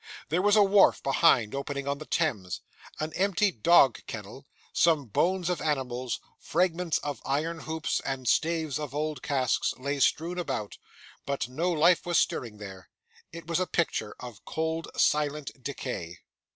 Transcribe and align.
There 0.29 0.41
was 0.41 0.55
a 0.55 0.63
wharf 0.63 1.03
behind, 1.03 1.53
opening 1.53 1.87
on 1.87 1.99
the 1.99 2.07
Thames. 2.07 2.61
An 2.99 3.13
empty 3.13 3.51
dog 3.51 3.99
kennel, 4.07 4.47
some 4.73 5.05
bones 5.05 5.47
of 5.47 5.61
animals, 5.61 6.19
fragments 6.39 6.97
of 7.03 7.21
iron 7.23 7.59
hoops, 7.59 8.01
and 8.03 8.27
staves 8.27 8.79
of 8.79 8.95
old 8.95 9.21
casks, 9.21 9.75
lay 9.77 9.99
strewn 9.99 10.39
about, 10.39 10.79
but 11.27 11.47
no 11.47 11.69
life 11.71 12.03
was 12.03 12.17
stirring 12.17 12.57
there. 12.57 12.89
It 13.31 13.45
was 13.45 13.59
a 13.59 13.67
picture 13.67 14.15
of 14.19 14.43
cold, 14.43 14.87
silent 14.97 15.51
decay. 15.61 16.17